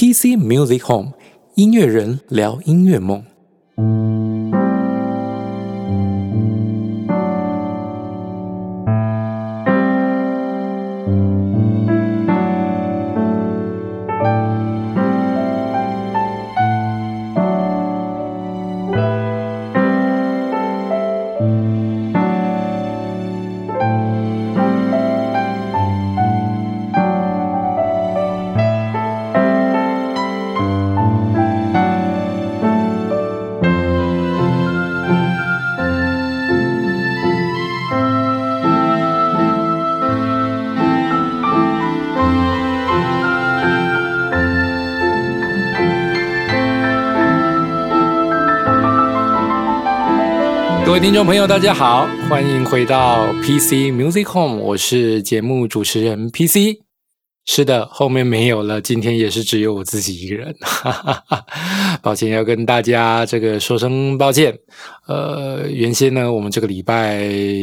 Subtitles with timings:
[0.00, 1.12] PC Music Home
[1.56, 3.22] 音乐人聊音乐梦。
[51.00, 56.78] 听众朋友，大家好，欢迎回到 PC Music Home，我是节目主持人 PC。
[57.46, 61.46] 是的，后面没有了，今天也是只有我自己一个人，哈哈哈。
[62.02, 64.54] 抱歉，要跟大家这个说声抱歉。
[65.06, 67.22] 呃，原先呢，我们这个礼拜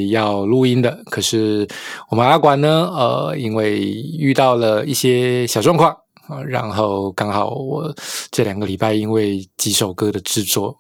[0.10, 1.68] 要录音的，可是
[2.10, 3.80] 我们阿管呢，呃，因为
[4.18, 5.96] 遇到了一些小状况
[6.28, 7.96] 啊，然后刚好我
[8.32, 10.76] 这两个礼拜因为几首歌的制作。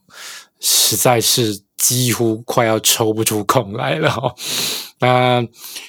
[0.60, 4.34] 实在是几乎快要抽不出空来了哈。
[5.00, 5.46] 那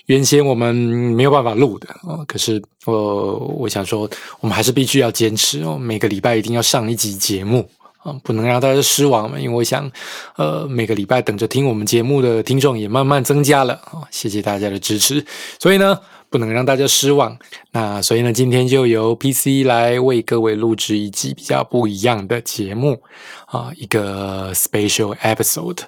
[0.06, 4.08] 原先我们没有办法录的哦，可是我我想说，
[4.40, 7.68] 我们还是必须要坚持哦，每个礼拜一定要上一集节目
[8.02, 9.38] 啊，不能让大家失望嘛。
[9.38, 9.90] 因为我想，
[10.36, 15.24] 呃，每个礼拜等着听我们节目的听众也慢慢增加了啊，谢谢大家的支持。
[15.58, 15.98] 所以呢。
[16.30, 17.38] 不能让大家失望，
[17.72, 23.02] 那所以呢，今天就由 PC 来为各位录制一集比较不一样的节目
[23.46, 25.78] 啊，一个 special episode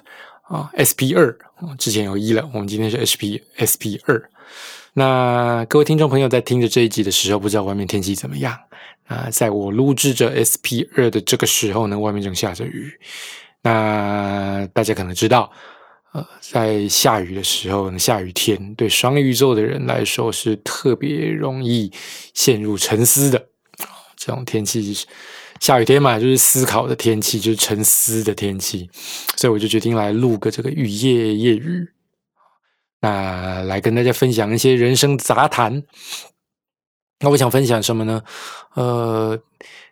[0.43, 1.37] 啊，SP 二，
[1.77, 4.29] 之前有一了，我们今天是 SP SP 二。
[4.93, 8.57] 那各位听众朋友在听着这一集的时候，不知道外面天气怎么样
[9.07, 9.29] 啊？
[9.31, 12.91] 在我录制着 SP 二的这个时候呢，外面正下着雨。
[13.61, 15.51] 那大家可能知道。
[16.13, 21.91] 呃，在下雨的时候，下雨天对双鱼座的人来说是特别容易
[22.33, 23.47] 陷入沉思的。
[24.17, 24.93] 这种天气，
[25.59, 28.89] 下雨天嘛，就是思考的天气，就是沉思的天气。
[29.37, 31.87] 所以我就决定来录个这个雨夜夜雨，
[32.99, 35.83] 那来跟大家分享一些人生杂谈。
[37.21, 38.21] 那我想分享什么呢？
[38.75, 39.41] 呃，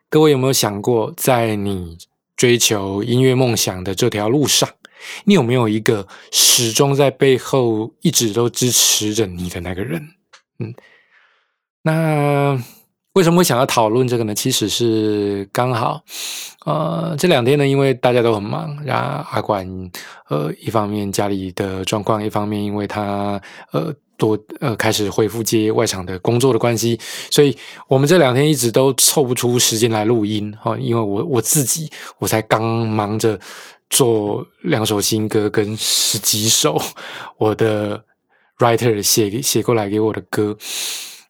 [0.09, 1.97] 各位有没有想过，在你
[2.35, 4.69] 追求音乐梦想的这条路上？
[5.25, 10.07] 你有没有一个始终在背后一直都支持着你的那个人？
[10.59, 10.73] 嗯，
[11.83, 12.63] 那
[13.13, 14.35] 为什么会想要讨论这个呢？
[14.35, 16.01] 其实是刚好，
[16.65, 19.67] 呃，这两天呢，因为大家都很忙，然后阿管
[20.29, 26.99] 呃，一方面家里的状况，一方面因为他呃多呃开始恢复接外场的工作的关系，
[27.31, 27.57] 所以
[27.88, 30.77] 我们这两天一直都凑不出时间来录音哈。
[30.77, 31.89] 因为我我自己
[32.19, 33.39] 我才刚忙着。
[33.89, 36.79] 做两首新歌跟十几首
[37.38, 38.03] 我的
[38.59, 40.55] writer 写写过来给我的歌，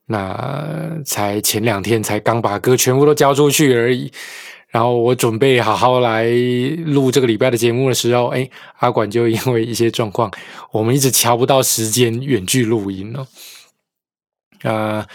[0.08, 4.12] 那才前两天才刚把歌全部都交出去而已。
[4.68, 6.26] 然后我准备好好来
[6.86, 8.48] 录这个礼拜的节目的时候，哎，
[8.78, 10.32] 阿管就因为一些状况，
[10.72, 13.28] 我们一直瞧不到时间远距录音了。
[14.62, 15.08] 啊，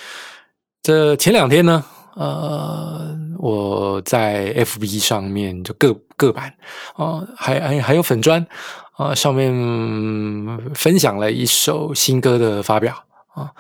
[0.83, 1.85] 这前两天呢？
[2.17, 6.55] 呃，我在 FB 上面就各各版
[6.95, 8.47] 啊，还还还有粉砖
[8.93, 9.53] 啊，上面
[10.75, 12.95] 分享了一首新歌的发表
[13.35, 13.53] 啊。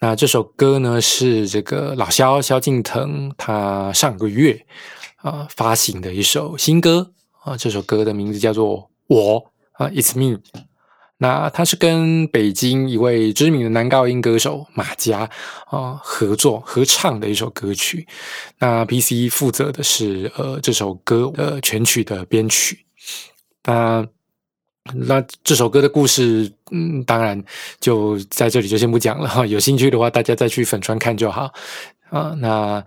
[0.00, 4.66] 那这首歌呢是这个老萧萧敬腾他上个月
[5.18, 7.12] 啊发行的一首新歌
[7.44, 10.40] 啊，这首歌的名字叫做我啊，It's Me。
[11.22, 15.30] 那他是跟北京一位知名的男高音歌手马佳
[15.66, 18.06] 啊合作合唱的一首歌曲。
[18.58, 22.84] 那 PC 负责的是呃这首歌的全曲的编曲。
[23.64, 24.04] 那
[24.94, 27.40] 那这首歌的故事，嗯，当然
[27.78, 29.46] 就在这里就先不讲了。
[29.46, 31.52] 有兴趣的话，大家再去粉川看就好
[32.10, 32.34] 啊。
[32.38, 32.84] 那。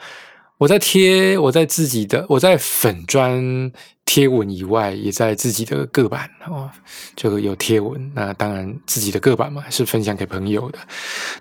[0.58, 3.70] 我在贴，我在自己的，我在粉砖
[4.06, 6.70] 贴文以外，也在自己的个版哦，
[7.16, 8.12] 这个有贴文。
[8.14, 10.80] 那当然自己的个版嘛，是分享给朋友的。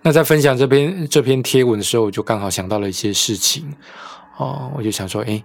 [0.03, 3.73] 那在分享这篇这篇贴文的时候，我就刚好想到了一些事情
[4.39, 5.43] 哦，我就想说，哎，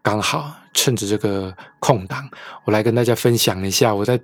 [0.00, 2.28] 刚好趁着这个空档，
[2.64, 4.18] 我来跟大家分享一下我在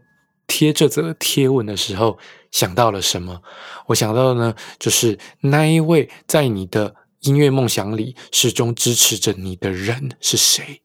[0.46, 2.18] 贴这则贴文的时候
[2.52, 3.42] 想到了什么。
[3.86, 6.94] 我想到的呢，就是那一位在你的。
[7.22, 10.80] 音乐梦想里始终支持着你的人是谁？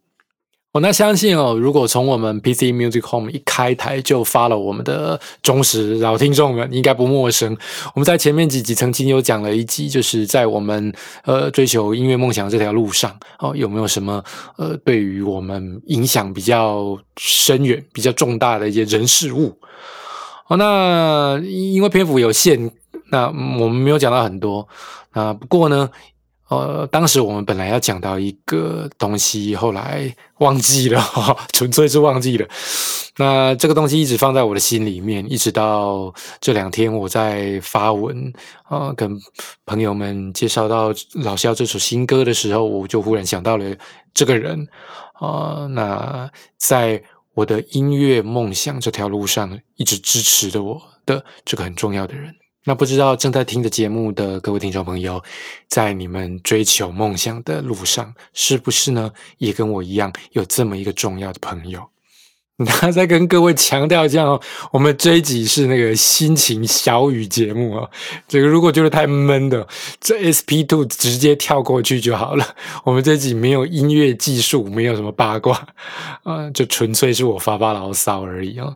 [0.74, 7.58] 我那相信哦，如果从我们 PC Music Home 一开台就发了我们的忠实老听众们，应该不陌生。
[7.94, 10.94] 我们在前面几集曾经有讲了一集，就是在我们
[11.26, 14.24] 呃追求音乐梦想这条路上哦，有没有什么
[14.56, 19.58] 呃对于我们影响比较深远、比较重大的一些人事物？
[20.48, 22.72] 哦，那因为篇幅有限，
[23.10, 24.66] 那我们没有讲到很多
[25.12, 25.34] 啊。
[25.34, 25.90] 不过呢。
[26.52, 31.02] 呃，当时我们本来要讲到一个东西，后来忘记了，
[31.54, 32.46] 纯粹是忘记了。
[33.16, 38.34] 那这个东西一直放在我的心里面，一直到这两天我在发文
[38.64, 39.18] 啊，跟
[39.66, 40.94] 朋友们介绍到
[41.24, 43.74] 老肖这首新歌的时候，我就忽然想到了
[44.14, 44.68] 这个人
[45.14, 45.68] 啊。
[45.70, 47.02] 那在
[47.34, 52.36] 我的音乐梦想这条路上，一直支持着我的这个很重要的人。
[52.64, 55.24] 那不知道正在听着节目的各位听众朋友，
[55.68, 59.12] 在你们追求梦想的路上，是不是呢？
[59.40, 61.82] 也跟我一样有这么一个重要的朋友？
[62.62, 64.40] 那再跟各位强调一下哦，
[64.72, 67.90] 我们这一集是那个心情小雨节目啊。
[68.28, 69.68] 这个如果觉得太闷的，
[70.00, 72.56] 这 SP Two 直接跳过去就好了。
[72.86, 75.68] 我们这集没有音乐技术，没有什么八卦
[76.22, 78.76] 啊，就纯粹是我发发牢骚而已啊。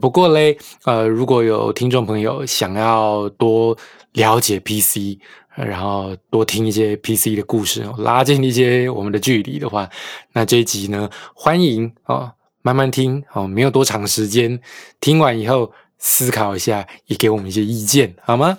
[0.00, 3.76] 不过嘞，呃，如果有听众朋友想要多
[4.12, 5.18] 了解 PC，
[5.54, 9.88] 然后多听一些 PC 的故事，拉近一些我们的距离的话，
[10.32, 12.32] 那这一集呢，欢迎哦，
[12.62, 14.60] 慢慢听哦，没有多长时间，
[15.00, 18.58] 听完以后思考一下，也给我们一些意见，好吗？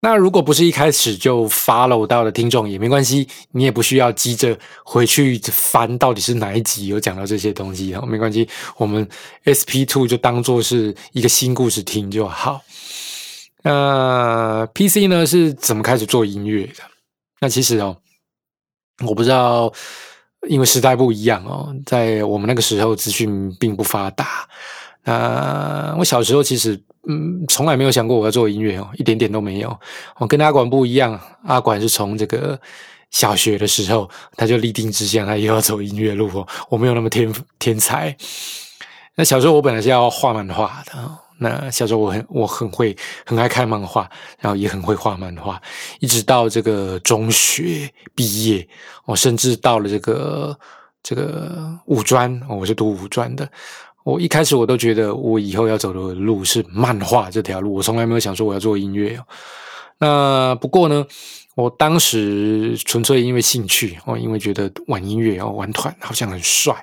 [0.00, 9.04] 那如果不是一开始就 follow 到的听众也没关系，你也不需要急着回去翻到底是哪一集有讲到这些东西哦，没关系，我们
[9.42, 12.62] SP Two 就当做是一个新故事听就好。
[13.64, 16.74] 呃，PC 呢是怎么开始做音乐的？
[17.40, 17.96] 那其实哦，
[19.04, 19.72] 我不知道，
[20.48, 24.48] 因为时代不一样哦，在我们那个时候资讯并不发达。
[25.02, 26.80] 啊，我小时候其实。
[27.10, 29.80] 嗯，从来没有想过我要做音乐哦，一点点都没有。
[30.18, 32.60] 我跟阿管不一样，阿管是从这个
[33.10, 36.46] 小学的时候他就立定志向，他也要走音乐路哦。
[36.68, 38.14] 我没有那么天天才。
[39.14, 42.94] 那小时候我本来是要画漫画的，那小时候我很我很会
[43.24, 44.08] 很爱看漫画，
[44.38, 45.60] 然后也很会画漫画，
[46.00, 48.68] 一直到这个中学毕业，
[49.06, 50.58] 我甚至到了这个
[51.02, 53.50] 这个五专，我是读五专的。
[54.08, 59.20] 我一开始我都觉得我以后要走的路是漫画这条路，我从来没有想说我要做音乐。
[59.98, 61.06] 那不过呢，
[61.54, 66.74] 我当时纯粹因为兴趣哦，因为觉得玩音乐哦，玩团好像很帅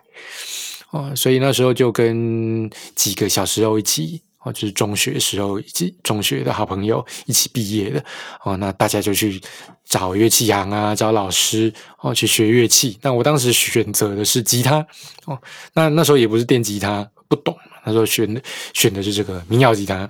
[0.92, 8.06] 哦，所以那时候就跟几个小时候一起哦，就是中学时候一起中学的好朋友一起毕业的
[8.44, 9.42] 哦，那大家就去
[9.84, 13.00] 找乐器行啊，找老师哦去学乐器。
[13.02, 14.86] 那我当时选择的是吉他
[15.26, 15.42] 哦，
[15.74, 17.10] 那那时候也不是电吉他。
[17.28, 18.42] 不懂，他说选的
[18.74, 20.10] 选的是这个民谣吉他啊。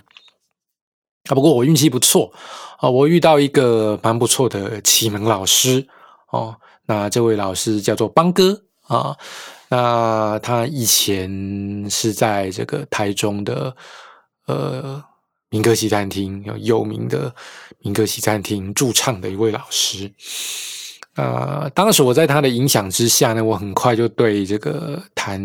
[1.28, 2.32] 不过我运气不错
[2.78, 5.88] 啊，我遇到一个蛮不错的启蒙老师
[6.30, 6.56] 哦。
[6.88, 9.18] 那这位老师叫做邦哥啊。
[9.70, 13.76] 那他以前是在这个台中的
[14.46, 15.04] 呃
[15.50, 17.34] 民歌西餐厅有有名的
[17.80, 20.14] 民歌西餐厅驻唱的一位老师。
[21.16, 25.40] 呃，当时我在他的影响之下呢，我很快就对这个弹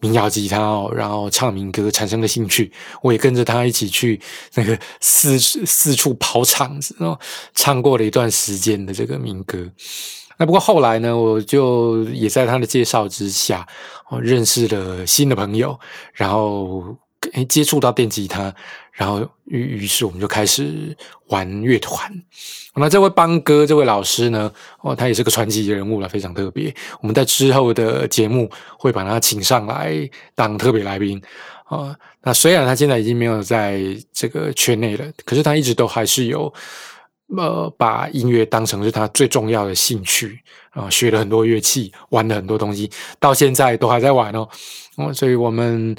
[0.00, 2.70] 民谣吉他哦，然后唱民歌产生了兴趣。
[3.02, 4.20] 我也跟着他一起去
[4.54, 7.18] 那个四四处跑场子哦，
[7.54, 9.58] 唱过了一段时间的这个民歌。
[10.38, 13.66] 那不过后来呢，我就也在他的介绍之下，
[14.10, 15.78] 我认识了新的朋友，
[16.14, 16.96] 然后
[17.48, 18.54] 接触到电吉他。
[19.00, 20.94] 然后于于是我们就开始
[21.28, 22.12] 玩乐团。
[22.74, 24.52] 那这位邦哥这位老师呢？
[24.82, 26.74] 哦，他也是个传奇人物了，非常特别。
[27.00, 31.18] 我们在之后的节目会把他请上来当特别来宾
[31.64, 31.96] 啊。
[32.20, 33.80] 那虽然他现在已经没有在
[34.12, 36.52] 这个圈内了，可是他一直都还是有
[37.38, 40.38] 呃把音乐当成是他最重要的兴趣
[40.72, 44.46] 啊，学了很多乐器，玩了很多东西，到现在都还在玩哦。
[44.96, 45.96] 哦，所以我们。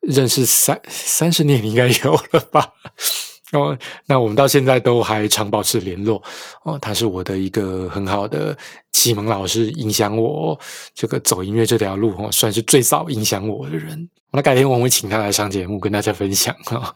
[0.00, 2.66] 认识三三十年应该有了吧？
[3.52, 6.22] 哦，那我们到现在都还常保持联络。
[6.64, 8.56] 哦，他是我的一个很好的
[8.92, 10.58] 启蒙老师，影响我
[10.94, 14.08] 这个走音乐这条路哦，算是最早影响我的人。
[14.32, 16.94] 那改天我会请他来上节目，跟大家分享哈。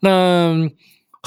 [0.00, 0.68] 那。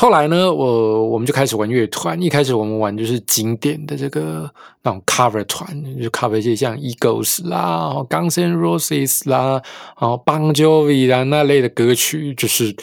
[0.01, 2.19] 后来呢，我我们就开始玩乐团。
[2.19, 9.61] 一开始我们玩就是经典的这个那种 cover 团，就 cover 一些像 Eagles 啦、Guns N' Roses 啦、
[9.99, 12.75] 然后 Bon Jovi 啦那类的歌曲，就是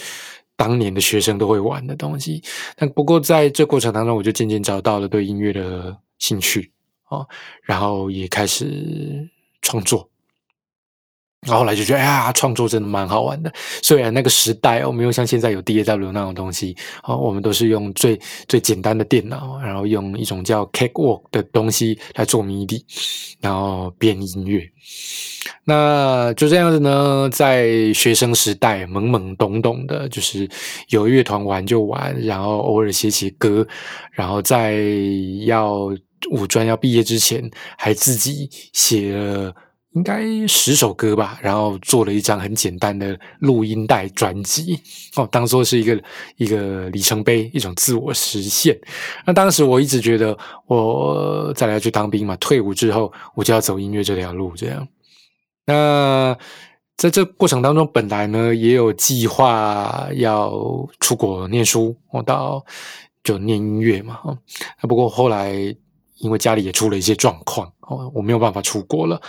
[0.54, 2.40] 当年的学生都会玩的东西。
[2.76, 6.70] 但不过在这过程当中，我就渐渐找到了对音乐的兴趣
[7.08, 7.26] 哦，
[7.64, 9.28] 然后也开始
[9.60, 10.08] 创作
[11.46, 13.52] 然后来就觉得，哎呀，创作真的蛮好玩的。
[13.80, 22.82] 虽然那个时代哦，没有像现在有 DAW 那种东西，哦，我们都是用最最简单的电脑，然后用一种叫 Cakewalk 的东西来做 MIDI，
[23.40, 24.68] 然后编音乐。
[25.64, 30.48] 那就这样子呢，在学生时代懵懵懂懂的，就是
[30.88, 33.66] 有乐团玩就玩，然后偶尔写写歌，
[34.10, 34.80] 然后在
[35.46, 35.88] 要
[36.32, 39.54] 五专要毕业之前，还自己写了。
[39.98, 44.78] 应该十首歌吧，然后做了一张很简单的录音带专辑，
[45.16, 46.00] 哦，当做是一个
[46.36, 48.78] 一个里程碑，一种自我实现。
[49.26, 54.86] 那当时我一直觉得，我再来去当兵嘛，退伍之后我就要走音乐这条路，这样。
[55.66, 56.38] 那
[56.96, 60.52] 在这过程当中，本来呢也有计划要
[61.00, 62.64] 出国念书，我到
[63.24, 64.20] 就念音乐嘛，
[64.82, 65.52] 不过后来
[66.18, 69.20] 因为家里也出了一些状况，哦，我没有办法出国了。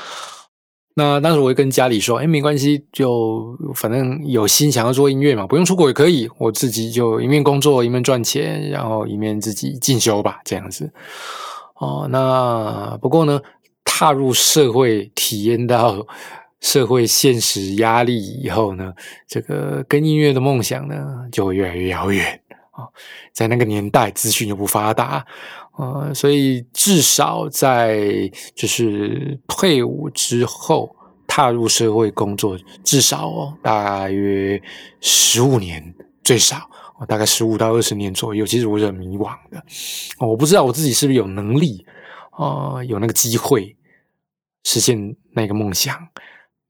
[1.00, 10.91] 那当时我会跟家里说：“哎，没关系，就反正有心想要做音乐嘛，不用出国也可以，我自己就一面工作一面赚钱，然后一面自己进修吧，这样子。”
[11.79, 13.39] 哦，那不过呢，
[13.86, 16.06] 踏入社会，体验到
[16.60, 18.94] 社会现实压力以后呢，
[19.25, 22.41] 这个跟音乐的梦想呢，就会越来越遥远
[22.72, 22.84] 啊。
[23.32, 25.25] 在那个年代，资讯又不发达。
[25.79, 30.93] 呃，所以至少在就是退伍之后
[31.25, 34.62] 踏入社会工作，至少哦大约
[35.00, 36.69] 十五年最少，
[37.07, 38.45] 大概十五到二十年左右。
[38.45, 39.63] 其实我是很迷惘的，
[40.19, 41.86] 我不知道我自己是不是有能力
[42.31, 43.74] 啊，有那个机会
[44.65, 45.98] 实现那个梦想。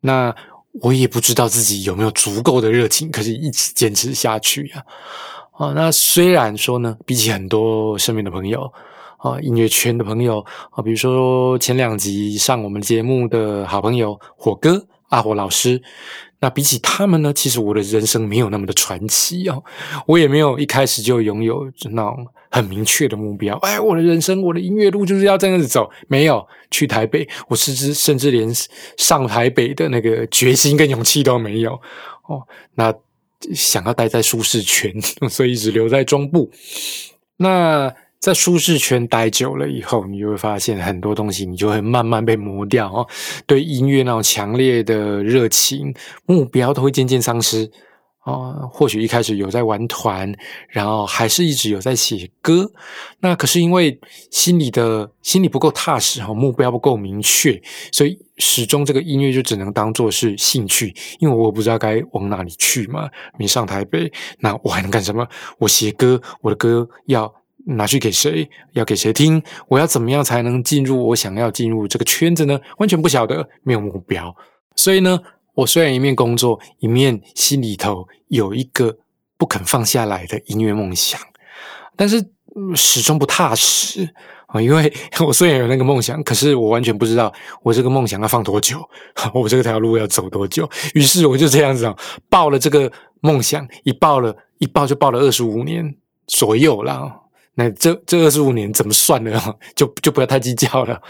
[0.01, 0.35] 那
[0.81, 4.85] 我也不知道自己有没有足够的热情，可以一直坚持下去呀。
[5.53, 8.71] 啊，那虽然说呢，比起很多身边的朋友。
[9.19, 10.39] 啊，音乐圈的朋友
[10.71, 15.81] 啊，比如说前两集上我们节目的好朋友火哥阿火老师，
[16.39, 19.61] 那比起他们呢，其实我的人生没有那么的传奇哦，
[20.07, 23.57] 我也没有一开始就拥有那种很明确的目标。
[23.57, 28.49] 哎，我的人生，我的音乐路就是要这样子走，没有去台北，我甚至甚至连
[28.95, 31.73] 上台北的那个决心跟勇气都没有
[32.27, 32.41] 哦。
[32.75, 32.93] 那
[33.53, 34.93] 想要待在舒适圈，
[35.29, 36.49] 所以一直留在中部。
[37.35, 37.93] 那。
[38.19, 43.07] 在舒适圈待久了以后，你就会发现很多东西，你就会慢慢被磨掉哦。
[43.45, 45.93] 对音乐那种强烈的热情、
[46.25, 47.71] 目标都会渐渐丧失
[48.19, 48.67] 啊。
[48.69, 50.29] 或许一开始有在玩团，
[50.67, 52.69] 然后还是一直有在写歌，
[53.21, 53.97] 那可是因为
[54.29, 57.61] 心里的心里不够踏实哈，目标不够明确，
[57.93, 63.09] 所以始终这个音乐就只能当做是兴趣，因为我不知道该往哪里去嘛。
[63.37, 65.25] 没上台北，那我还能干什么？
[65.57, 67.33] 我写歌，我的歌要。
[67.75, 68.49] 拿去给谁？
[68.73, 69.41] 要给谁听？
[69.67, 72.59] 我要怎么样才能进入我想要进入这个圈子呢？
[72.77, 74.35] 完全不晓得，没有目标。
[74.75, 75.19] 所以呢，
[75.53, 78.97] 我虽然一面工作，一面心里头有一个
[79.37, 81.19] 不肯放下来的音乐梦想，
[81.95, 82.23] 但是
[82.75, 84.09] 始终不踏实
[84.47, 84.61] 啊。
[84.61, 84.91] 因为
[85.25, 88.77] 我虽然有那个梦想，可是我完全不知道我这个梦想要放多久，
[89.33, 90.69] 我这条路要走多久。
[90.93, 91.95] 于是我就这样子啊，
[92.29, 95.95] 抱了这个梦想，一抱了，一抱就抱了二十五年
[96.25, 97.28] 左右了。
[97.59, 99.37] 那这这二十五年怎么算呢？
[99.75, 101.01] 就就不要太计较了，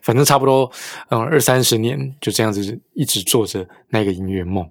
[0.00, 0.72] 反正差不多，
[1.10, 4.66] 嗯，二三十年就这样子一直做着那个音乐梦。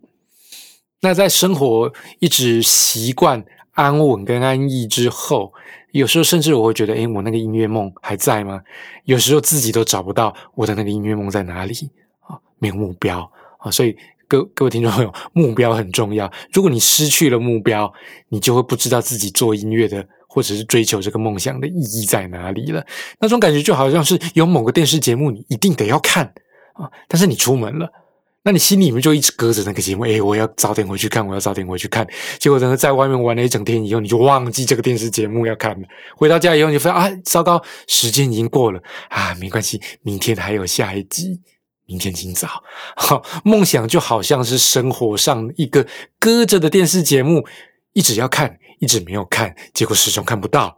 [1.02, 5.54] 那在生活一直习惯安稳跟安逸之后，
[5.92, 8.60] 有时候甚至我会觉得，哎，我那个音乐梦还在吗？
[9.06, 13.96] 有时候自己都找不到我的那个音乐梦在哪里啊，没有目标啊，所以
[14.32, 16.32] 各各位听众朋友，目标很重要。
[16.54, 17.92] 如果你失去了目标，
[18.30, 20.08] 你就会不知道自己做音乐的。
[20.34, 22.82] 或者是追求这个梦想的意义在哪里了？
[23.20, 26.24] 那种感觉就好像是有某个电视节目你一定得要看
[26.72, 27.92] 啊，但是你出门了，
[28.44, 32.08] 那你心里面就一直搁着那个节目，哎，我要早点回去看，我要早点回去看。
[32.40, 35.86] 结果等在外面玩了一整天以后，你就忘记这个电视节目要看了。
[36.16, 41.42] 回到家以后，你发现啊，糟糕，时间已经过了啊，没关系，明天还有下一集，
[41.92, 42.48] 明天清早。
[42.96, 45.86] 好，梦想就好像是生活上一个
[46.18, 47.46] 搁着的电视节目，
[47.92, 48.58] 一直要看。
[48.80, 50.76] 一直没有看，结果始终看不到，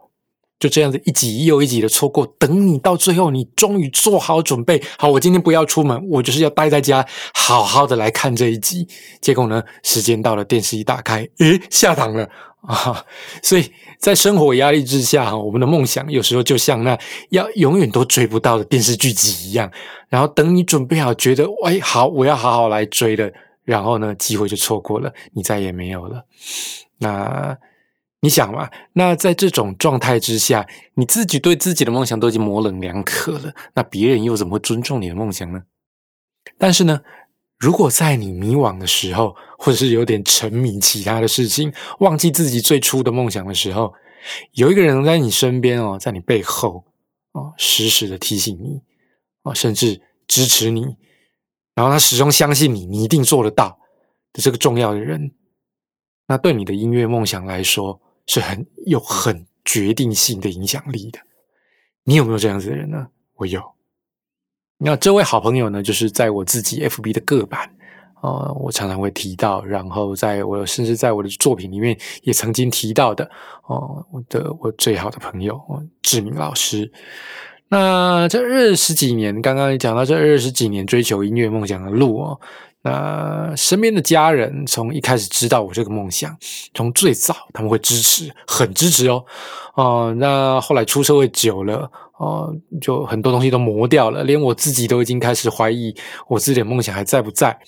[0.58, 2.26] 就这样子一集又一集的错过。
[2.38, 8.86] 等你到最后，你终于做好准备，好，我今天不要出门，我就是要待在家，好好的来看这一集。
[9.22, 12.28] 结果呢，时间到了，电视一打开，诶，下档了
[12.66, 13.04] 啊！
[13.42, 16.98] 所以在生活压力之下，我们的梦想有时候就像那
[17.30, 19.70] 要永远都追不到的电视剧集一样。
[20.08, 23.30] 然后等你准备好，觉得哎好，我要好好来追了，
[23.64, 26.24] 然后呢，机会就错过了，你再也没有了。
[26.98, 27.56] 那。
[28.20, 28.70] 你想嘛？
[28.94, 35.64] 那在这种状态之下，你自己对自己的梦想都已经模棱两可了，那别人又怎么会尊重你的梦想呢？
[36.56, 37.02] 但是呢，
[37.58, 43.94] 如果在你迷惘的时候，或者是有点沉迷其他的事情，忘记自己最初的梦想的时候，
[44.52, 46.84] 有一个人能在你身边哦，在你背后
[47.32, 48.80] 哦，时时的提醒你
[49.42, 50.96] 哦，甚至支持你，
[51.74, 53.78] 然后他始终相信你，你一定做得到
[54.32, 55.32] 的这个重要的人，
[56.26, 61.20] 那对你的音乐梦想来说是很有很决定性的影响力的。
[62.04, 63.08] 你有没有这样子的人呢？
[63.36, 63.73] 我有。
[64.78, 67.70] 那这位好朋友呢，就是在我自己 FB 的个版，
[68.22, 73.30] 呃，我常常会提到，然后在我甚至在我的作品里面也曾经提到的，
[73.66, 75.60] 哦，我的我最好的朋友
[76.02, 76.90] 志明老师。
[77.68, 82.40] 那这二十几年，刚刚讲到这二十几年追求音乐梦想的路哦，
[82.84, 86.36] 那身边的家人从一开始知道我这个梦想，
[86.74, 89.24] 从最早他们会支持，很支持哦，
[89.74, 91.90] 哦，那后来出社会久了。
[92.16, 95.92] 哦，就很多东西都磨掉了，连我自己都已经开始怀疑
[96.28, 97.58] 我自己的梦想还在不在。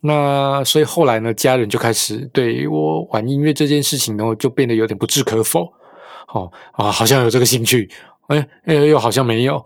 [0.00, 5.72] 那所以后来呢，家人就开始对我玩音乐这件事情呢，就变得有点不置可否。
[6.28, 7.90] 哦啊，好像有这个兴趣，
[8.26, 9.64] 哎哎，又好像没有。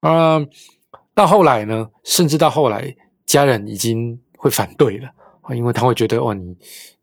[0.00, 0.38] 啊，
[1.14, 2.94] 到后来呢，甚至到后来，
[3.26, 5.08] 家人已经会反对了，
[5.54, 6.56] 因为他会觉得哦，你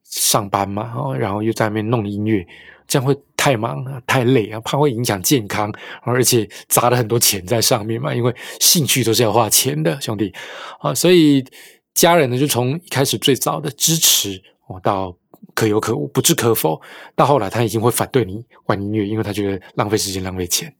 [0.03, 2.45] 上班嘛，哦，然后又在那边弄音乐。
[2.87, 5.71] 这样会太忙了，太累啊，怕会影响健康，
[6.01, 8.11] 而且砸了很多钱在上面嘛。
[8.15, 10.33] 因为兴趣都是要花钱的，兄弟
[10.79, 11.45] 啊，所以
[11.93, 15.15] 家人呢就从一开始最早的支持哦，到
[15.53, 16.81] 可有可无，不置可否，
[17.15, 20.75] 到后来他已经会反对你玩音乐，因为他觉得浪费时间、浪费钱。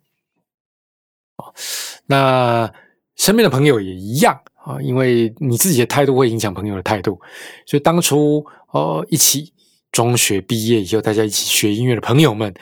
[2.08, 2.74] 那
[3.18, 7.20] 身边的朋友也一样啊，因为你自己的态度会影响朋友的态度，
[7.66, 9.54] 所以当初呃一起。
[9.92, 12.54] 中学毕业以后，大家一起学音乐的朋友们，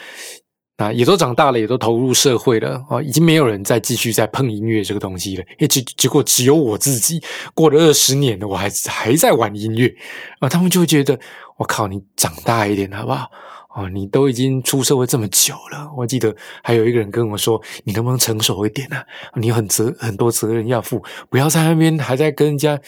[0.77, 5.43] 啊，也都长大了，也都投入社会了啊，已经没有人再继续再碰音乐这个东西了。
[5.59, 7.21] 诶，结结果只有我自己
[7.53, 9.93] 过了二十年了，我还还在玩音乐
[10.39, 10.47] 啊。
[10.47, 11.19] 他们就会觉得，
[11.57, 13.29] 我靠，你长大一点好不好？
[13.77, 15.87] 哦，你都已经出社会这么久了。
[15.95, 19.05] 我记得还有一个人跟我说，你能不能成熟一点啊？
[19.35, 22.79] 你很责很多责任要负，不要在那边还在跟人家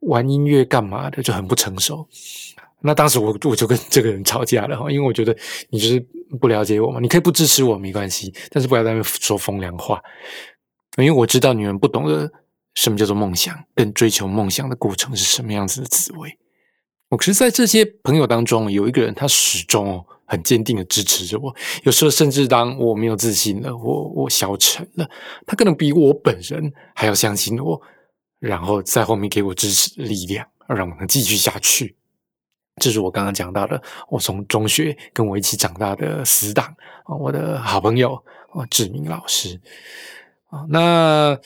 [0.00, 2.08] 玩音乐干嘛的，就很不成熟。
[2.80, 5.36] 那当时我我就跟这个人吵架了，因为我觉得
[5.68, 6.00] 你就是
[6.40, 10.02] 不了解我嘛，你可以不支持我没关系，但是不要在那边说风凉话，
[10.96, 12.32] 因为我知道你们不懂得
[12.74, 16.38] 什么叫做梦想，跟追求梦想的过程是什么样子的滋味。
[17.10, 21.52] 我可是在这些朋友当中有一个人，他始终很坚定的支持着我，
[21.84, 25.08] 有时候甚至当我没有自信了，我我消沉了，
[25.46, 27.80] 他可能比我本人还要相信我，
[28.38, 31.96] 然后在后面给我支持力量，让我能继续下去。
[32.76, 36.66] 这是我刚刚讲到的，我从中学跟我一起长大的死党
[37.04, 38.14] 啊，我的好朋友
[38.52, 39.60] 啊，志明老师
[40.50, 41.36] 啊，那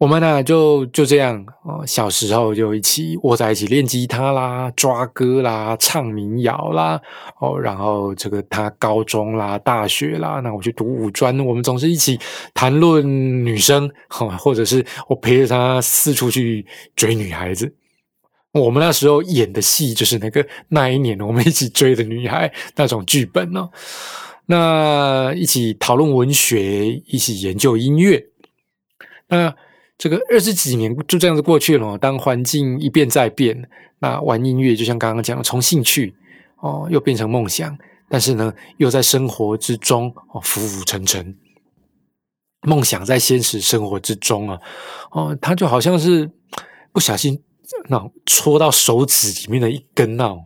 [0.00, 6.98] 我们呢就就这样哦，小时候就一起窝在一起练吉他啦、抓歌啦、唱民谣啦，
[7.38, 12.18] 哦，然后这个他高中啦、大学啦，那我去读五专，我们总是一起
[12.54, 16.64] 谈论女生， 或者是我陪着他四处去
[16.96, 17.74] 追女孩子。
[18.52, 23.68] 我们那时候演的戏就是那个那一年我们一起追的女孩那种剧本呢，
[24.46, 28.28] 那一起讨论文学，一起研究音乐。
[29.28, 29.54] 那
[30.00, 31.98] 这个二十几年就这样子过去了。
[31.98, 36.14] 当环境一变再变，那玩音乐就像刚刚讲的，从兴趣
[36.60, 37.76] 哦又变成梦想，
[38.08, 41.36] 但是呢又在生活之中哦浮浮沉沉。
[42.62, 44.58] 梦想在现实生活之中啊，
[45.10, 46.30] 哦，它就好像是
[46.92, 47.42] 不小心。
[47.88, 50.44] 那种戳到手指里面的一根那种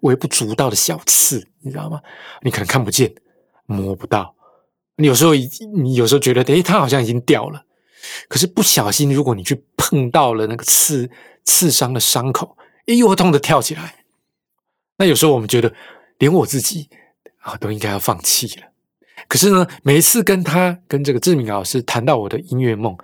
[0.00, 2.00] 微不足道的小刺，你知道吗？
[2.42, 3.14] 你可能看不见，
[3.64, 4.34] 摸不到。
[4.96, 7.64] 你有时候，你有时候觉得，诶，它好像已经掉了。
[8.28, 11.10] 可是不小心，如果你去碰到了那个刺
[11.44, 14.04] 刺伤的伤口，又会痛的跳起来。
[14.96, 15.72] 那有时候我们觉得，
[16.18, 16.88] 连我自己
[17.40, 18.66] 啊，都应该要放弃了。
[19.28, 22.96] 可是呢，每一次跟他跟这个志明老师谈到我的音乐梦，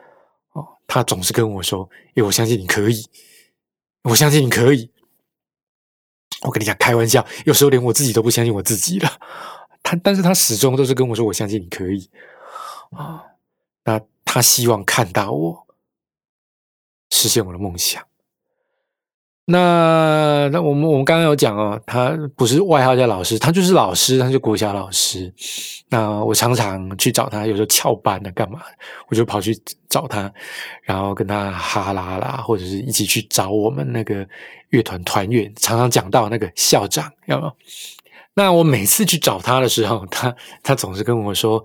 [0.52, 3.04] 哦，他总是跟我说：“诶，我相信你可以。”
[4.04, 4.90] 我相信你可以。
[6.42, 9.10] 我跟你讲，开玩笑，有时候连我自己都不相信我自己了。
[9.82, 12.10] 他，但是他始终都是跟我说：“我相信你可以。”
[12.92, 13.22] 啊，
[13.84, 14.00] 那
[14.34, 15.66] 他希望看到我
[17.08, 18.02] 实现我的梦想。
[19.44, 25.32] 那那我们我们刚刚有讲哦，他不是外号叫老师，他就是老师，他是国小老师。
[25.88, 28.60] 那我常常去找他，有时候翘班了干嘛，
[29.06, 29.56] 我就跑去
[29.88, 30.32] 找他，
[30.82, 34.26] 然后跟他哈拉啦，或者是一起去找我们那个
[34.70, 37.52] 乐团团员，常常讲到那个校长，有没有？
[38.34, 41.64] 那我每次去找他的时候，他他总是跟我说：“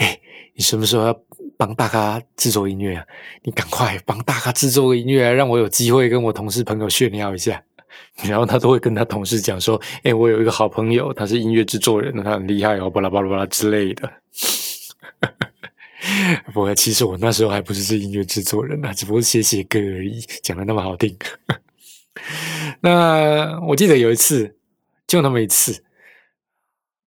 [0.00, 0.18] 哎，
[0.54, 1.20] 你什么时候要
[1.56, 3.06] 帮大咖制作音乐啊？
[3.42, 7.62] 你赶快帮大咖制作个音乐，啊让我有机会跟我同事朋友炫耀一下。
[8.22, 14.10] 然后他都会跟他同事讲说：“哎，我有一个好朋友，他是音乐制作人，他很厉害哦，巴拉巴拉巴拉之类的。
[16.54, 21.14] ”不过其实我那时候还不是是音乐制作人呢，只不过写写歌而已，讲的那么好听。
[22.80, 24.56] 那我记得有一次，
[25.06, 25.82] 就那么一次，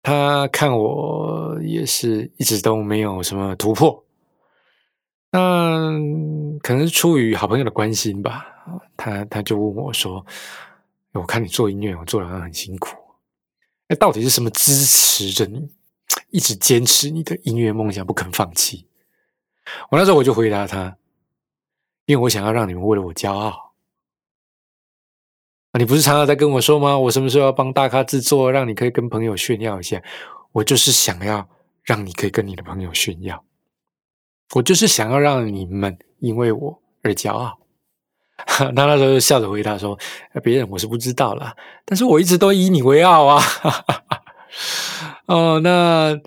[0.09, 4.03] 他看我也是一直都没有什么突破，
[5.29, 5.91] 那
[6.63, 8.43] 可能是出于好朋友的关心吧。
[8.97, 10.25] 他他就问我说。
[11.13, 12.97] 我看你做音乐，我做的好像很辛苦。
[13.87, 15.69] 那到底是什么支持着你，
[16.29, 18.87] 一直坚持你的音乐梦想不肯放弃？
[19.91, 20.97] 我那时候我就回答他，
[22.05, 23.68] 因为我想要让你们为了我骄傲。
[25.71, 26.97] 啊，你不是常常在跟我说吗？
[26.97, 30.01] 我什么时候要帮大咖制作，让你可以跟朋友炫耀一下？
[30.51, 31.47] 我就是想要
[31.83, 33.43] 让你可以跟你的朋友炫耀，
[34.55, 37.59] 我就是想要让你们因为我而骄傲。
[38.47, 39.99] 他那时候就笑着回答说
[40.41, 41.55] ：“别人我是不知道啦，
[41.85, 43.43] 但是我一直都以你为傲啊。
[45.27, 46.17] ”哦，那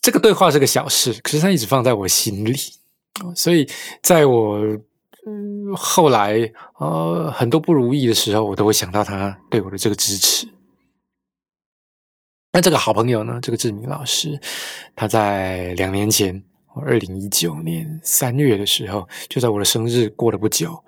[0.00, 2.54] 这个对话是个小事，可是他一直放在我心里，
[3.34, 3.66] 所以
[4.02, 4.60] 在我
[5.26, 10.48] 嗯后来呃很多不如意的时候，我都会想到他对我的这个支持。
[12.52, 14.40] 那这个好朋友呢，这个志明老师，
[14.94, 16.42] 他在两年前。
[16.76, 20.84] 二零一九年三月的时候，就在我的生日过了不久，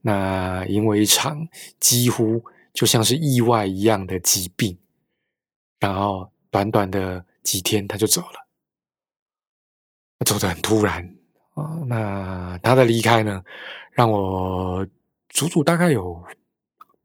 [0.00, 1.46] 那因为一场
[1.78, 4.78] 几乎就像是意外一样的疾病，
[5.78, 8.46] 然后短短的几天他就走了，
[10.24, 11.15] 走得很突然
[11.56, 11.82] 啊。
[11.88, 13.44] 那他的离开呢，
[13.90, 14.86] 让我
[15.28, 16.24] 足足大概有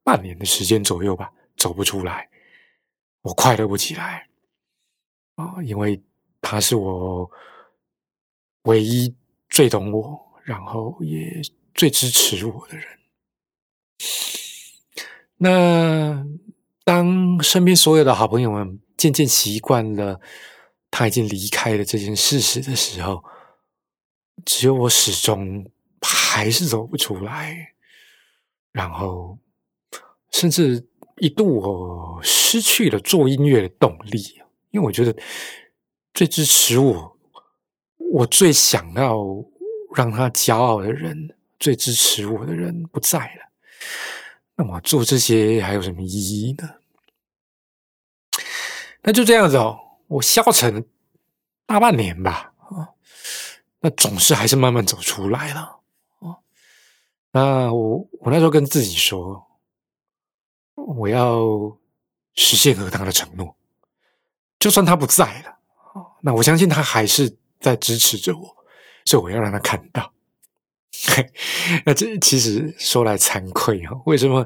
[0.04, 2.30] 半年的时间左右吧，走不出来，
[3.24, 4.28] 我快乐不起来
[5.36, 6.00] 啊，因为
[6.40, 7.30] 他是我。
[8.66, 9.16] 唯一
[9.50, 11.42] 最懂我，然后也
[11.74, 12.86] 最支持我的人。
[15.38, 16.24] 那
[16.84, 20.22] 当身边所有的好朋友们渐渐习惯了
[20.92, 23.24] 他已经离开了这件事实的时候，
[24.46, 25.70] 只有我始终
[26.02, 27.74] 还是走不出来。
[28.72, 29.38] 然后，
[30.32, 35.16] 甚至一度我失去了做音乐的动力，因为我觉得
[36.14, 37.18] 最支持我。
[38.14, 39.24] 我最想要
[39.96, 43.52] 让他骄傲的人，最支持我的人不在了，
[44.56, 46.70] 那么做这些还有什么意义呢？
[49.04, 50.86] 那就这样子哦，我消沉
[51.66, 52.51] 大半年吧，
[53.82, 55.80] 那总是还是慢慢走出来了，
[56.20, 56.38] 哦，
[57.32, 59.46] 那我我那时候跟自己说，
[60.76, 61.78] 我要
[62.36, 63.56] 实现和他的承诺，
[64.58, 65.58] 就算他不在了，
[66.22, 67.38] 那我相信他还是。
[67.62, 68.56] 在支持着我，
[69.06, 70.12] 所以我要让他看到。
[71.86, 74.44] 那这其实说来惭愧哈，为什么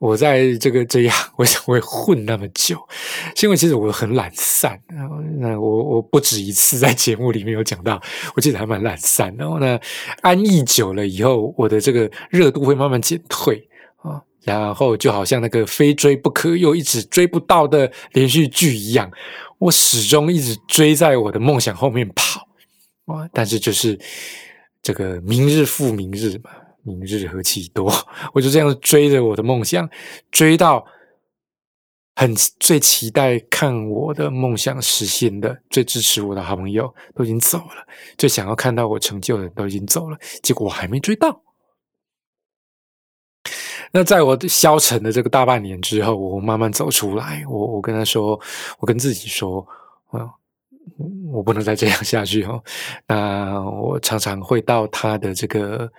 [0.00, 2.76] 我在这个这样为什么会混那么久？
[3.36, 4.80] 是因为其实我很懒散。
[5.38, 8.00] 那我我不止一次在节目里面有讲到，
[8.34, 9.34] 我记得还蛮懒散。
[9.36, 9.78] 然后呢，
[10.22, 14.22] 安逸久了以后，我的这个热度会慢慢减退啊。
[14.42, 19.10] 然后就好像那个非追不可又一直追不到的连续剧一样，
[19.58, 22.40] 我始终一直追在我的梦想后面跑
[23.04, 23.28] 啊。
[23.34, 24.00] 但是就是
[24.80, 26.50] 这个明日复明日嘛，
[26.82, 27.92] 明日何其多，
[28.32, 29.88] 我就这样追着我的梦想，
[30.30, 30.84] 追到
[32.16, 37.86] 很最期待看我的梦想实现的，最支持我的好朋友都已经走了，
[38.18, 41.42] 最想要看到我成就的人都已经走了，结果我还没追到。
[43.92, 48.40] 那在我消沉的这个大半年之后，我慢慢走出来，我我跟他说，
[48.78, 49.66] 我跟自己说，
[51.32, 52.62] 我不能再这样下去哦。
[53.08, 55.90] 那我常常会到他的这个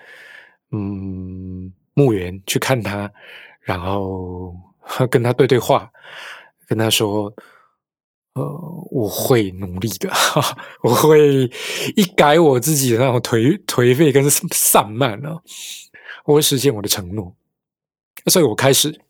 [0.72, 3.12] 嗯墓园去看他，
[3.62, 4.56] 然后
[5.10, 5.92] 跟他对对话，
[6.68, 7.34] 跟他说
[8.34, 8.44] ：“呃，
[8.90, 10.10] 我会努力的，
[10.84, 11.50] 我会
[11.96, 15.42] 一改我自己的那种颓颓废跟散漫哦，
[16.26, 17.36] 我会实现我的承诺。”
[18.28, 19.02] 所以我开始，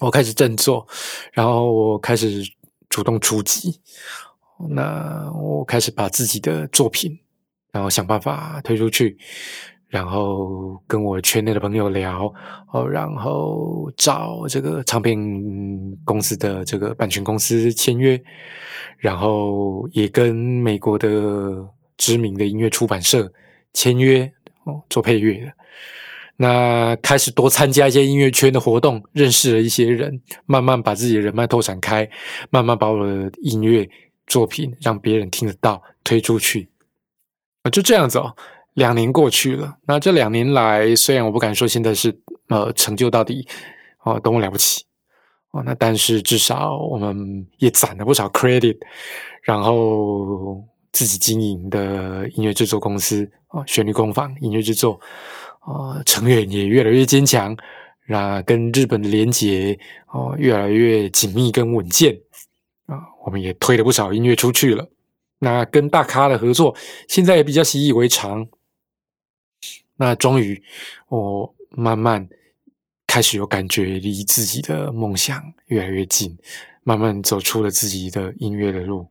[0.00, 0.86] 我开始振作，
[1.32, 2.42] 然后我开始
[2.88, 3.80] 主动出击。
[4.68, 7.18] 那我开始把自己的作品，
[7.72, 9.18] 然后想办法推出去，
[9.90, 12.32] 然后跟我圈内的朋友聊，
[12.72, 15.18] 哦，然后找这个唱片
[16.04, 18.18] 公司的这个版权公司签约，
[18.96, 23.30] 然后也跟美国的知名的音乐出版社
[23.74, 24.32] 签约，
[24.64, 25.52] 哦，做配乐。
[26.36, 32.08] 那开始多参加一些音乐圈的活动，认识了一些人，慢慢把自己的人脉拓展开，
[32.48, 33.86] 慢慢把我的音乐。
[34.26, 36.68] 作品让别人听得到，推出去
[37.64, 38.36] 啊，就这样子哦。
[38.74, 42.16] 两年过去了，那这两年来，虽然我不敢说现在是
[42.48, 43.46] 呃成就到底
[44.04, 44.84] 哦多么了不起。
[45.52, 48.78] 哦，那但是至少我们也攒了不少 credit，
[49.42, 55.00] 然后自己经营的音乐制作公司啊，旋律工坊音乐制作
[55.58, 57.56] 啊，成员也越来越坚强，
[58.06, 59.76] 那跟日本的连结
[60.12, 62.16] 哦越来越紧密跟稳健。
[62.86, 64.86] 啊，我们也推了不少音乐出去了，
[65.40, 66.76] 那跟大咖的合作
[67.08, 68.46] 现在也比较习以为常。
[70.00, 70.62] 那终于，
[71.08, 72.26] 我慢慢
[73.06, 76.38] 开始有感觉，离自己的梦想越来越近，
[76.84, 79.06] 慢慢走出了自己的音乐的路。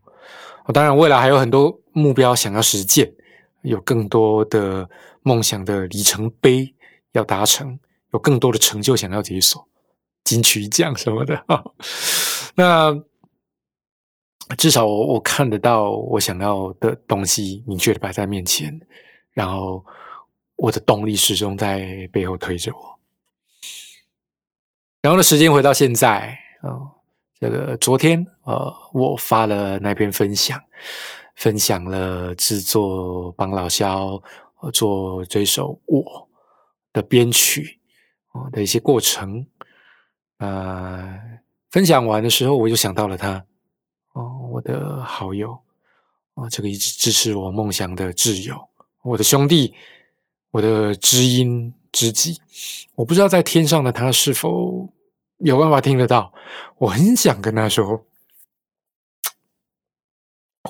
[0.73, 3.13] 当然，未来还有很多目标想要实践，
[3.61, 4.89] 有更多的
[5.21, 6.73] 梦想的里程碑
[7.11, 7.79] 要达成，
[8.11, 9.67] 有更多的成就想要解锁，
[10.23, 11.45] 金曲奖什么的。
[12.57, 12.99] 那
[14.57, 18.81] 至少我我看得到我想要的东西，明确的摆在面前，
[19.33, 19.85] 然后。
[20.59, 22.99] 我的动力始终在背后推着我。
[25.01, 26.91] 然后呢，时间回到现在啊，
[27.39, 30.61] 这个昨天呃，我发了那篇分享，
[31.35, 34.21] 分享了制作帮老肖
[34.73, 36.27] 做这首我
[36.91, 37.79] 的编曲
[38.33, 39.47] 啊的一些过程。
[40.39, 41.17] 呃，
[41.71, 43.45] 分享完的时候，我就想到了他
[44.11, 45.57] 哦，我的好友
[46.33, 48.67] 啊，这个一直支持我梦想的挚友，
[49.03, 49.73] 我的兄弟。
[50.51, 52.41] 我的知音知己，
[52.95, 54.89] 我不知道在天上的他是否
[55.37, 56.33] 有办法听得到。
[56.77, 58.05] 我很想跟他说，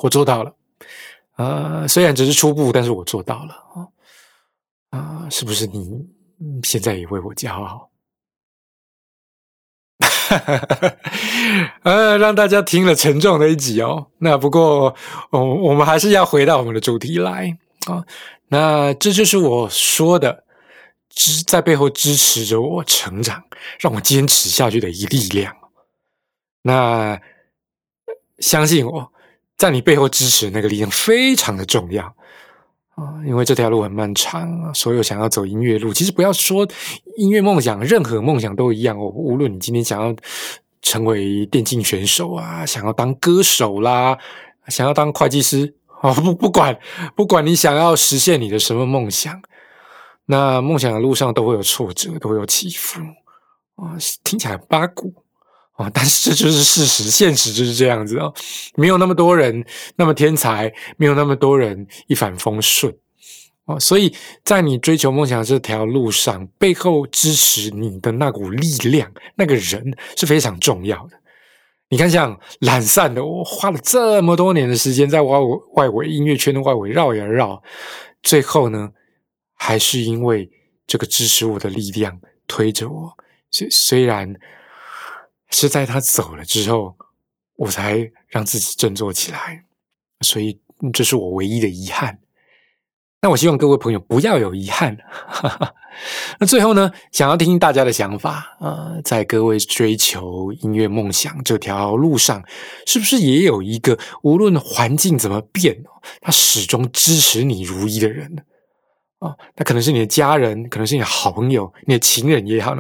[0.01, 0.55] 我做到了。
[1.37, 3.53] 呃，虽然只是初步，但是我做到了
[4.91, 5.29] 啊啊！
[5.29, 6.05] 是不是你
[6.63, 7.89] 现在也为我骄傲？
[11.83, 14.07] 呃，让大家听了沉重的一集哦。
[14.17, 14.93] 那不过，
[15.29, 18.03] 我我们还是要回到我们的主题来啊。
[18.49, 20.43] 那这就是我说的
[21.09, 23.43] 支在背后支持着我成长，
[23.79, 25.55] 让我坚持下去的一力量。
[26.63, 27.19] 那
[28.39, 29.11] 相信我，
[29.57, 32.05] 在你背后支持那个力量非常的重要
[32.95, 34.73] 啊，因为这条路很漫长啊。
[34.73, 36.67] 所有想要走音乐路，其实不要说
[37.17, 39.05] 音乐梦想，任何梦想都一样哦。
[39.09, 40.15] 无论你今天想要
[40.81, 44.17] 成为电竞选手啊，想要当歌手啦，
[44.67, 45.75] 想要当会计师。
[46.01, 46.77] 哦，不，不管
[47.15, 49.41] 不管你想要实现你的什么梦想，
[50.25, 53.01] 那梦想的路上都会有挫折，都会有起伏
[53.75, 55.13] 啊，听起来八股
[55.73, 58.33] 啊，但是这就是事实，现实就是这样子哦，
[58.75, 62.95] 没有那么多人那么天才，没有那么多人一帆风顺
[63.65, 71.17] 啊，所以在你追求梦想这条路上，背后支持你的那股力量，那个人是非常重要的。
[71.91, 75.39] 你看，像懒散的我，花了这么多年的时间在外
[75.73, 77.61] 外围音乐圈的外围绕呀绕，
[78.21, 78.91] 最后呢，
[79.55, 80.49] 还是因为
[80.85, 83.17] 这个支持我的力量推着我。
[83.49, 84.35] 虽虽然
[85.49, 86.95] 是在他走了之后，
[87.55, 89.65] 我才让自己振作起来，
[90.21, 90.61] 所以
[90.93, 92.19] 这是我唯一的遗憾。
[93.21, 94.97] 那我希望各位朋友不要有遗憾。
[96.39, 102.41] 那最后呢，想要听听大家的想法呃，在各位追求音乐梦想这条路上，
[102.85, 105.83] 是不是也有一个无论环境怎么变，
[106.21, 108.41] 他始终支持你如一的人呢？
[109.19, 112.71] 啊，那可能是你的家人，可能是你的好朋友，你的情人也好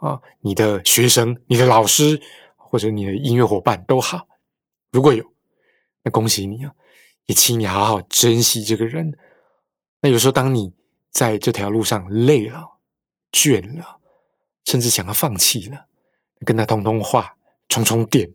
[0.00, 2.20] 啊，你的学生、你的老师
[2.56, 4.26] 或者你的音乐伙伴都好。
[4.90, 5.24] 如果有，
[6.02, 6.72] 那恭喜你啊！
[7.26, 9.16] 也请你好好珍惜这个人。
[10.04, 10.70] 那有时候，当你
[11.10, 12.76] 在这条路上累了、
[13.32, 14.00] 倦了，
[14.66, 15.86] 甚至想要放弃了，
[16.44, 17.34] 跟他通通话、
[17.70, 18.30] 充充电，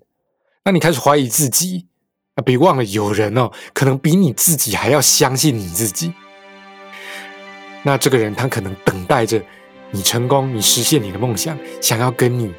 [0.65, 1.85] 那你开始怀疑自己，
[2.33, 6.11] 啊，别忘了有人哦，可能比你自己还要相信你自己。
[7.83, 9.39] 那这个人，他可能等待着
[9.91, 12.51] 你成功，你实现你的梦想，想要跟你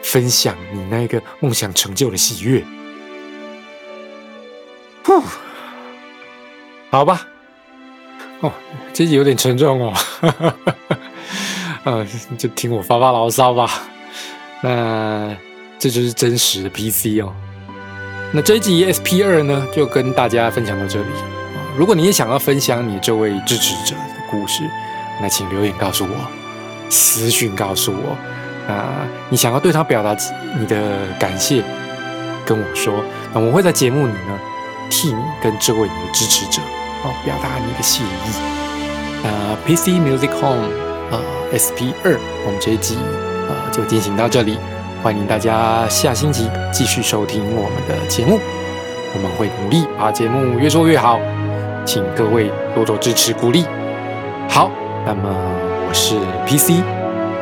[0.00, 2.64] 分享你那个梦想成就的喜悦。
[5.04, 5.22] 呼，
[6.90, 7.27] 好吧。
[8.40, 8.52] 哦，
[8.92, 9.92] 这集有点沉重哦，
[11.84, 12.06] 呃，
[12.38, 13.68] 就听我发发牢骚吧。
[14.62, 15.34] 那
[15.78, 17.32] 这就是真实的 PC 哦。
[18.32, 21.08] 那这一集 SP 二呢，就跟大家分享到这里。
[21.76, 24.62] 如果你也想要分享你这位支持者的故事，
[25.20, 26.10] 那请留言告诉我，
[26.90, 28.16] 私讯告诉我。
[28.68, 28.84] 那
[29.30, 30.14] 你想要对他表达
[30.58, 31.64] 你的感谢，
[32.44, 34.38] 跟我说，那我会在节目里呢，
[34.90, 36.60] 替你跟这位你的支持者。
[37.04, 38.08] 哦，表达你的谢意。
[39.22, 40.68] 那，PC Music Home，
[41.10, 41.20] 呃
[41.54, 42.96] ，SP 二，我们这一集
[43.48, 44.58] 呃就进行到这里，
[45.02, 48.38] 欢迎大家下星期继续收听我们的节目。
[49.14, 51.18] 我们会努力把节目越做越好，
[51.84, 53.64] 请各位多多支持鼓励。
[54.48, 54.70] 好，
[55.06, 55.30] 那么
[55.88, 56.14] 我是
[56.46, 56.82] PC，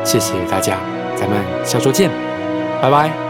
[0.03, 0.77] 谢谢大家，
[1.15, 2.09] 咱们下周见，
[2.81, 3.26] 拜拜。